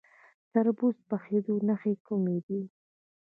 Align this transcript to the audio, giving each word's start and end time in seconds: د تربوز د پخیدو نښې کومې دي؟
د 0.03 0.03
تربوز 0.51 0.95
د 0.99 1.03
پخیدو 1.09 1.55
نښې 1.67 1.93
کومې 2.07 2.37
دي؟ 2.45 2.61